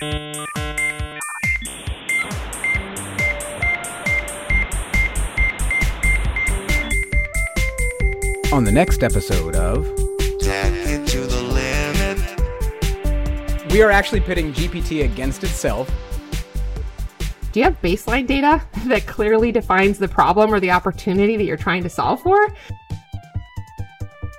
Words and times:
On 0.00 0.06
the 8.62 8.70
next 8.70 9.02
episode 9.02 9.56
of 9.56 9.86
Tap 10.38 10.72
into 10.86 11.22
the 11.22 11.42
limit. 11.42 12.16
We 13.72 13.82
are 13.82 13.90
actually 13.90 14.20
pitting 14.20 14.52
GPT 14.52 15.04
against 15.04 15.42
itself. 15.42 15.90
Do 17.50 17.58
you 17.58 17.64
have 17.64 17.82
baseline 17.82 18.28
data 18.28 18.62
that 18.86 19.08
clearly 19.08 19.50
defines 19.50 19.98
the 19.98 20.06
problem 20.06 20.54
or 20.54 20.60
the 20.60 20.70
opportunity 20.70 21.36
that 21.36 21.42
you're 21.42 21.56
trying 21.56 21.82
to 21.82 21.90
solve 21.90 22.22
for? 22.22 22.38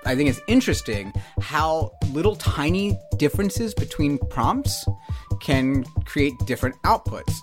I 0.05 0.15
think 0.15 0.29
it's 0.29 0.39
interesting 0.47 1.11
how 1.41 1.91
little 2.13 2.37
tiny 2.37 2.97
differences 3.17 3.73
between 3.73 4.19
prompts 4.29 4.85
can 5.39 5.83
create 6.05 6.33
different 6.45 6.75
outputs. 6.83 7.33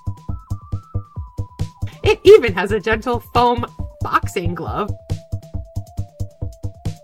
It 2.02 2.20
even 2.24 2.52
has 2.54 2.72
a 2.72 2.80
gentle 2.80 3.20
foam 3.20 3.66
boxing 4.00 4.54
glove. 4.54 4.90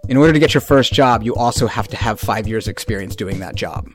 In 0.09 0.17
order 0.17 0.33
to 0.33 0.39
get 0.39 0.55
your 0.55 0.61
first 0.61 0.93
job, 0.93 1.23
you 1.23 1.35
also 1.35 1.67
have 1.67 1.89
to 1.89 1.97
have 1.97 2.21
five 2.21 2.47
years' 2.47 2.69
experience 2.69 3.17
doing 3.17 3.39
that 3.41 3.55
job. 3.55 3.89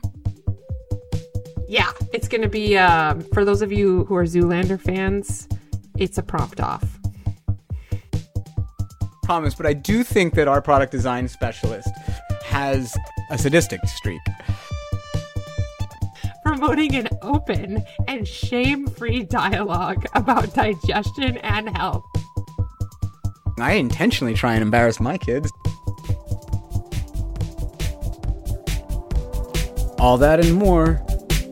Yeah, 1.68 1.90
it's 2.12 2.28
going 2.28 2.42
to 2.42 2.48
be, 2.48 2.76
uh, 2.76 3.14
for 3.32 3.44
those 3.44 3.62
of 3.62 3.70
you 3.70 4.04
who 4.06 4.16
are 4.16 4.24
Zoolander 4.24 4.80
fans, 4.80 5.48
it's 5.98 6.18
a 6.18 6.22
prompt 6.22 6.60
off. 6.60 6.84
Promise, 9.22 9.54
but 9.54 9.66
I 9.66 9.74
do 9.74 10.02
think 10.02 10.34
that 10.34 10.48
our 10.48 10.62
product 10.62 10.92
design 10.92 11.28
specialist 11.28 11.90
has 12.44 12.96
a 13.30 13.36
sadistic 13.36 13.80
streak. 13.86 14.22
Promoting 16.58 16.96
an 16.96 17.08
open 17.22 17.84
and 18.08 18.26
shame 18.26 18.88
free 18.88 19.22
dialogue 19.22 20.04
about 20.14 20.52
digestion 20.54 21.36
and 21.36 21.68
health. 21.76 22.04
I 23.60 23.74
intentionally 23.74 24.34
try 24.34 24.54
and 24.54 24.62
embarrass 24.62 24.98
my 24.98 25.18
kids. 25.18 25.52
All 30.00 30.18
that 30.18 30.40
and 30.44 30.52
more 30.54 31.00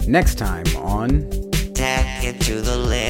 next 0.08 0.38
time 0.38 0.66
on 0.76 1.30
Tap 1.72 2.24
into 2.24 2.60
the 2.60 2.76
limit. 2.76 3.05